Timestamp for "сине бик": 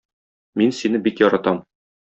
0.79-1.23